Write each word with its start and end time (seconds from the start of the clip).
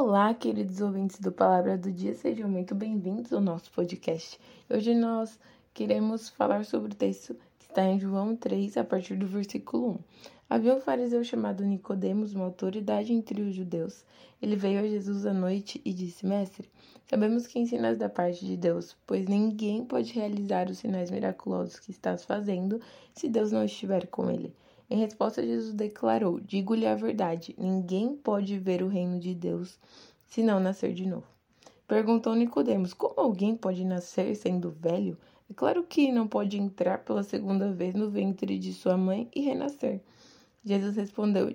Olá, 0.00 0.32
queridos 0.32 0.80
ouvintes 0.80 1.18
do 1.18 1.32
Palavra 1.32 1.76
do 1.76 1.90
Dia, 1.90 2.14
sejam 2.14 2.48
muito 2.48 2.72
bem-vindos 2.72 3.32
ao 3.32 3.40
nosso 3.40 3.68
podcast. 3.72 4.38
Hoje 4.70 4.94
nós 4.94 5.40
queremos 5.74 6.28
falar 6.28 6.64
sobre 6.64 6.92
o 6.92 6.94
texto 6.94 7.34
que 7.58 7.64
está 7.64 7.82
em 7.82 7.98
João 7.98 8.36
3, 8.36 8.76
a 8.76 8.84
partir 8.84 9.16
do 9.16 9.26
versículo 9.26 9.90
1. 9.90 9.98
Havia 10.48 10.76
um 10.76 10.80
fariseu 10.80 11.24
chamado 11.24 11.64
Nicodemos, 11.64 12.32
uma 12.32 12.44
autoridade 12.44 13.12
entre 13.12 13.42
os 13.42 13.52
judeus. 13.56 14.04
Ele 14.40 14.54
veio 14.54 14.78
a 14.78 14.86
Jesus 14.86 15.26
à 15.26 15.34
noite 15.34 15.82
e 15.84 15.92
disse: 15.92 16.24
Mestre, 16.24 16.70
sabemos 17.10 17.48
que 17.48 17.58
ensinas 17.58 17.98
da 17.98 18.08
parte 18.08 18.46
de 18.46 18.56
Deus, 18.56 18.96
pois 19.04 19.26
ninguém 19.26 19.84
pode 19.84 20.12
realizar 20.12 20.70
os 20.70 20.78
sinais 20.78 21.10
miraculosos 21.10 21.80
que 21.80 21.90
estás 21.90 22.24
fazendo 22.24 22.80
se 23.12 23.28
Deus 23.28 23.50
não 23.50 23.64
estiver 23.64 24.06
com 24.06 24.30
ele. 24.30 24.54
Em 24.90 24.98
resposta, 24.98 25.42
Jesus 25.42 25.74
declarou: 25.74 26.40
Digo-lhe 26.40 26.86
a 26.86 26.94
verdade, 26.94 27.54
ninguém 27.58 28.16
pode 28.16 28.58
ver 28.58 28.82
o 28.82 28.88
reino 28.88 29.20
de 29.20 29.34
Deus 29.34 29.78
se 30.26 30.42
não 30.42 30.58
nascer 30.58 30.94
de 30.94 31.06
novo. 31.06 31.26
Perguntou 31.86 32.34
Nicodemos: 32.34 32.94
Como 32.94 33.20
alguém 33.20 33.54
pode 33.54 33.84
nascer 33.84 34.34
sendo 34.34 34.70
velho? 34.70 35.18
É 35.50 35.54
claro 35.54 35.82
que 35.82 36.12
não 36.12 36.26
pode 36.26 36.58
entrar 36.58 36.98
pela 36.98 37.22
segunda 37.22 37.72
vez 37.72 37.94
no 37.94 38.10
ventre 38.10 38.58
de 38.58 38.72
sua 38.72 38.96
mãe 38.96 39.28
e 39.34 39.40
renascer. 39.40 40.00
Jesus 40.64 40.96
respondeu: 40.96 41.54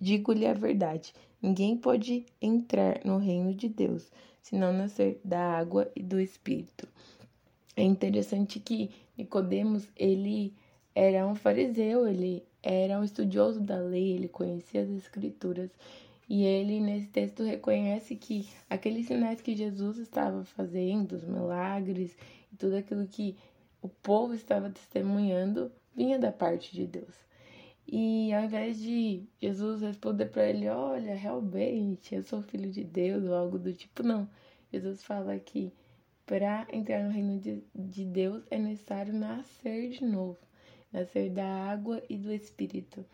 Digo-lhe 0.00 0.46
a 0.46 0.54
verdade, 0.54 1.12
ninguém 1.40 1.76
pode 1.76 2.26
entrar 2.40 3.00
no 3.04 3.18
reino 3.18 3.54
de 3.54 3.68
Deus 3.68 4.10
se 4.40 4.56
não 4.56 4.72
nascer 4.72 5.20
da 5.24 5.58
água 5.58 5.90
e 5.96 6.02
do 6.02 6.20
espírito. 6.20 6.86
É 7.76 7.82
interessante 7.82 8.60
que 8.60 8.90
Nicodemos, 9.16 9.88
ele 9.96 10.54
era 10.94 11.26
um 11.26 11.34
fariseu, 11.34 12.06
ele 12.06 12.44
era 12.62 12.98
um 12.98 13.04
estudioso 13.04 13.60
da 13.60 13.78
lei, 13.78 14.12
ele 14.12 14.28
conhecia 14.28 14.82
as 14.82 14.88
escrituras 14.90 15.70
e 16.28 16.44
ele 16.44 16.80
nesse 16.80 17.08
texto 17.08 17.42
reconhece 17.42 18.14
que 18.16 18.48
aqueles 18.70 19.06
sinais 19.06 19.40
que 19.40 19.56
Jesus 19.56 19.98
estava 19.98 20.44
fazendo, 20.44 21.12
os 21.16 21.24
milagres 21.24 22.16
e 22.52 22.56
tudo 22.56 22.76
aquilo 22.76 23.06
que 23.06 23.36
o 23.82 23.88
povo 23.88 24.34
estava 24.34 24.70
testemunhando, 24.70 25.70
vinha 25.94 26.18
da 26.18 26.32
parte 26.32 26.72
de 26.72 26.86
Deus. 26.86 27.14
E 27.86 28.32
ao 28.32 28.44
invés 28.44 28.80
de 28.80 29.24
Jesus 29.38 29.82
responder 29.82 30.26
para 30.26 30.48
ele, 30.48 30.68
olha, 30.68 31.14
realmente, 31.14 32.14
eu 32.14 32.22
sou 32.22 32.40
filho 32.40 32.70
de 32.70 32.82
Deus 32.82 33.24
ou 33.24 33.34
algo 33.34 33.58
do 33.58 33.74
tipo, 33.74 34.02
não. 34.02 34.26
Jesus 34.72 35.02
fala 35.02 35.38
que 35.38 35.70
para 36.24 36.66
entrar 36.72 37.02
no 37.04 37.10
reino 37.10 37.38
de, 37.38 37.62
de 37.74 38.04
Deus 38.06 38.42
é 38.50 38.58
necessário 38.58 39.12
nascer 39.12 39.90
de 39.90 40.04
novo 40.04 40.38
nascer 40.94 41.28
da 41.28 41.44
água 41.44 42.00
e 42.08 42.16
do 42.16 42.32
Espírito. 42.32 43.04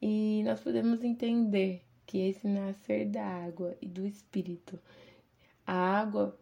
E 0.00 0.42
nós 0.44 0.60
podemos 0.60 1.02
entender 1.02 1.82
que 2.06 2.18
esse 2.18 2.46
nascer 2.46 3.06
da 3.06 3.24
água 3.24 3.74
e 3.80 3.86
do 3.86 4.06
Espírito, 4.06 4.78
a 5.66 5.72
água 5.72 6.38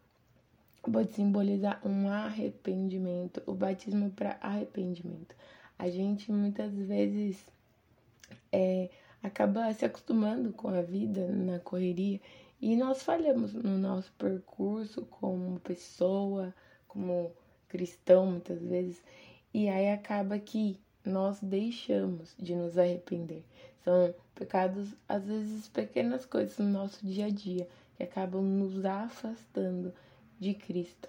pode 0.82 1.12
simbolizar 1.12 1.80
um 1.86 2.08
arrependimento, 2.08 3.40
o 3.46 3.54
batismo 3.54 4.10
para 4.10 4.36
arrependimento. 4.40 5.36
A 5.78 5.88
gente 5.88 6.32
muitas 6.32 6.72
vezes 6.74 7.46
é, 8.50 8.90
acaba 9.22 9.72
se 9.72 9.84
acostumando 9.84 10.52
com 10.52 10.68
a 10.68 10.82
vida 10.82 11.28
na 11.28 11.60
correria 11.60 12.20
e 12.60 12.74
nós 12.74 13.02
falhamos 13.02 13.54
no 13.54 13.78
nosso 13.78 14.12
percurso 14.18 15.02
como 15.06 15.60
pessoa, 15.60 16.52
como 16.88 17.32
cristão 17.68 18.26
muitas 18.26 18.60
vezes. 18.60 19.00
E 19.52 19.68
aí 19.68 19.90
acaba 19.90 20.38
que 20.38 20.78
nós 21.04 21.40
deixamos 21.40 22.34
de 22.38 22.54
nos 22.54 22.78
arrepender. 22.78 23.44
São 23.82 24.14
pecados, 24.34 24.94
às 25.08 25.24
vezes, 25.24 25.68
pequenas 25.68 26.24
coisas 26.24 26.58
no 26.58 26.68
nosso 26.68 27.04
dia 27.06 27.26
a 27.26 27.30
dia 27.30 27.68
que 27.96 28.02
acabam 28.02 28.42
nos 28.42 28.84
afastando 28.84 29.92
de 30.38 30.54
Cristo. 30.54 31.08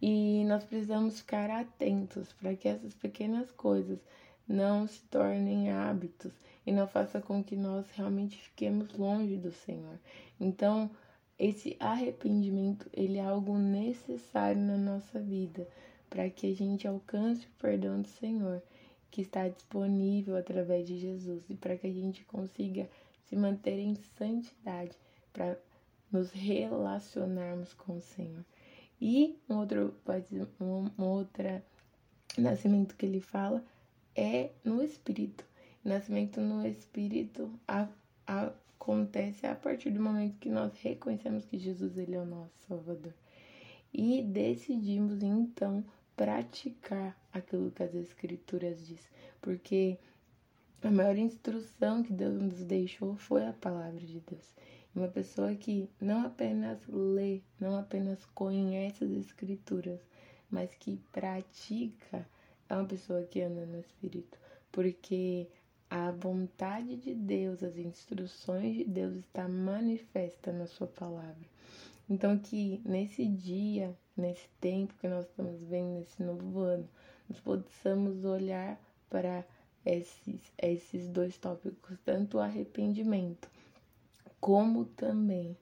E 0.00 0.44
nós 0.46 0.64
precisamos 0.64 1.20
ficar 1.20 1.50
atentos 1.50 2.32
para 2.32 2.56
que 2.56 2.68
essas 2.68 2.94
pequenas 2.94 3.50
coisas 3.52 3.98
não 4.48 4.86
se 4.86 5.02
tornem 5.04 5.70
hábitos 5.70 6.32
e 6.66 6.72
não 6.72 6.86
faça 6.88 7.20
com 7.20 7.42
que 7.42 7.56
nós 7.56 7.90
realmente 7.92 8.36
fiquemos 8.36 8.92
longe 8.94 9.36
do 9.36 9.52
Senhor. 9.52 9.98
Então, 10.40 10.90
esse 11.38 11.76
arrependimento, 11.78 12.88
ele 12.92 13.18
é 13.18 13.24
algo 13.24 13.56
necessário 13.58 14.60
na 14.60 14.76
nossa 14.76 15.20
vida 15.20 15.66
para 16.12 16.28
que 16.28 16.52
a 16.52 16.54
gente 16.54 16.86
alcance 16.86 17.46
o 17.46 17.50
perdão 17.58 18.02
do 18.02 18.06
Senhor, 18.06 18.62
que 19.10 19.22
está 19.22 19.48
disponível 19.48 20.36
através 20.36 20.86
de 20.86 20.98
Jesus, 20.98 21.42
e 21.48 21.54
para 21.54 21.74
que 21.78 21.86
a 21.86 21.92
gente 21.92 22.22
consiga 22.24 22.86
se 23.24 23.34
manter 23.34 23.78
em 23.78 23.94
santidade, 24.18 24.94
para 25.32 25.58
nos 26.12 26.30
relacionarmos 26.30 27.72
com 27.72 27.96
o 27.96 28.00
Senhor. 28.02 28.44
E 29.00 29.38
um 29.48 29.56
outro, 29.56 29.94
um, 30.60 31.02
um 31.02 31.04
outro 31.06 31.62
nascimento 32.36 32.94
que 32.94 33.06
ele 33.06 33.20
fala 33.20 33.64
é 34.14 34.50
no 34.62 34.84
Espírito. 34.84 35.46
Nascimento 35.82 36.42
no 36.42 36.66
Espírito 36.66 37.50
a, 37.66 37.88
a, 38.26 38.52
acontece 38.78 39.46
a 39.46 39.54
partir 39.54 39.90
do 39.90 40.02
momento 40.02 40.38
que 40.38 40.50
nós 40.50 40.76
reconhecemos 40.82 41.46
que 41.46 41.58
Jesus 41.58 41.96
ele 41.96 42.16
é 42.16 42.20
o 42.20 42.26
nosso 42.26 42.52
Salvador. 42.68 43.14
E 43.94 44.22
decidimos 44.22 45.22
então 45.22 45.82
praticar 46.16 47.16
aquilo 47.32 47.70
que 47.70 47.82
as 47.82 47.94
escrituras 47.94 48.86
diz, 48.86 49.00
porque 49.40 49.98
a 50.82 50.90
maior 50.90 51.16
instrução 51.16 52.02
que 52.02 52.12
Deus 52.12 52.40
nos 52.40 52.64
deixou 52.64 53.16
foi 53.16 53.46
a 53.46 53.52
palavra 53.52 54.00
de 54.00 54.20
Deus. 54.20 54.54
Uma 54.94 55.08
pessoa 55.08 55.54
que 55.54 55.88
não 56.00 56.26
apenas 56.26 56.86
lê, 56.86 57.40
não 57.58 57.76
apenas 57.76 58.24
conhece 58.34 59.04
as 59.04 59.10
escrituras, 59.10 60.00
mas 60.50 60.74
que 60.74 61.00
pratica, 61.10 62.26
é 62.68 62.74
uma 62.74 62.84
pessoa 62.84 63.22
que 63.24 63.40
anda 63.40 63.64
no 63.64 63.80
espírito, 63.80 64.38
porque 64.70 65.48
a 65.94 66.10
vontade 66.10 66.96
de 66.96 67.12
Deus, 67.14 67.62
as 67.62 67.76
instruções 67.76 68.76
de 68.76 68.84
Deus 68.84 69.14
está 69.14 69.46
manifesta 69.46 70.50
na 70.50 70.66
sua 70.66 70.86
palavra. 70.86 71.44
Então 72.08 72.38
que 72.38 72.80
nesse 72.82 73.26
dia, 73.26 73.94
nesse 74.16 74.48
tempo 74.58 74.94
que 74.98 75.06
nós 75.06 75.26
estamos 75.26 75.62
vendo, 75.64 75.98
nesse 75.98 76.22
novo 76.22 76.60
ano, 76.60 76.88
nós 77.28 77.38
possamos 77.40 78.24
olhar 78.24 78.80
para 79.10 79.44
esses, 79.84 80.40
esses 80.56 81.08
dois 81.08 81.36
tópicos, 81.36 81.98
tanto 82.06 82.38
o 82.38 82.40
arrependimento 82.40 83.50
como 84.40 84.86
também 84.86 85.54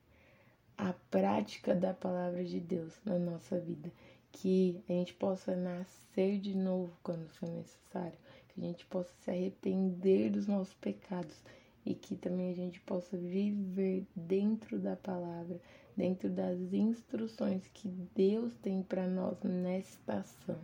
a 0.78 0.92
prática 1.10 1.74
da 1.74 1.92
palavra 1.92 2.44
de 2.44 2.60
Deus 2.60 2.92
na 3.04 3.18
nossa 3.18 3.58
vida. 3.58 3.90
Que 4.30 4.80
a 4.88 4.92
gente 4.92 5.12
possa 5.14 5.56
nascer 5.56 6.38
de 6.38 6.56
novo 6.56 6.96
quando 7.02 7.28
for 7.30 7.48
necessário, 7.48 8.16
que 8.54 8.60
a 8.60 8.64
gente 8.64 8.84
possa 8.86 9.12
se 9.20 9.30
arrepender 9.30 10.30
dos 10.30 10.46
nossos 10.46 10.74
pecados 10.74 11.36
e 11.84 11.94
que 11.94 12.16
também 12.16 12.50
a 12.50 12.54
gente 12.54 12.80
possa 12.80 13.16
viver 13.16 14.06
dentro 14.14 14.78
da 14.78 14.96
palavra, 14.96 15.60
dentro 15.96 16.28
das 16.28 16.58
instruções 16.72 17.66
que 17.72 17.88
Deus 18.14 18.54
tem 18.62 18.82
para 18.82 19.06
nós 19.06 19.40
nesta 19.42 20.18
ação. 20.18 20.58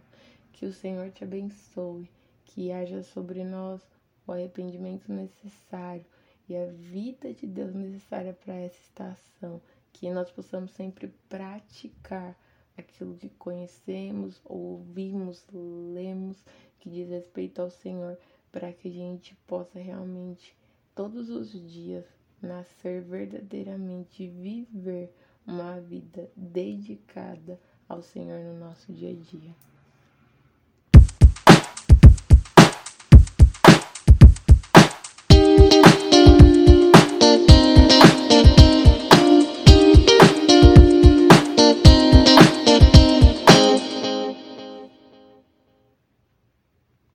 Que 0.53 0.67
o 0.67 0.73
Senhor 0.73 1.11
te 1.11 1.25
abençoe, 1.25 2.11
que 2.45 2.73
haja 2.73 3.03
sobre 3.03 3.45
nós 3.45 3.81
o 4.27 4.33
arrependimento 4.33 5.13
necessário 5.13 6.05
e 6.49 6.57
a 6.57 6.67
vida 6.67 7.33
de 7.33 7.47
Deus 7.47 7.75
necessária 7.75 8.33
para 8.33 8.55
essa 8.55 8.81
estação, 8.81 9.61
que 9.93 10.11
nós 10.11 10.31
possamos 10.31 10.71
sempre 10.73 11.09
praticar 11.29 12.37
aquilo 12.77 13.17
que 13.17 13.31
conhecemos, 13.31 14.41
ouvimos, 14.45 15.45
lemos, 15.53 16.37
que 16.79 16.91
diz 16.91 17.09
respeito 17.09 17.61
ao 17.61 17.71
Senhor, 17.71 18.19
para 18.53 18.73
que 18.73 18.89
a 18.89 18.93
gente 18.93 19.35
possa 19.47 19.79
realmente 19.79 20.57
todos 20.95 21.29
os 21.31 21.53
dias 21.71 22.05
nascer 22.41 23.03
verdadeiramente 23.03 24.29
viver 24.29 25.13
uma 25.47 25.81
vida 25.81 26.31
dedicada 26.37 27.59
ao 27.89 28.03
Senhor 28.03 28.41
no 28.41 28.59
nosso 28.59 28.93
dia 28.93 29.11
a 29.11 29.15
dia. 29.15 29.55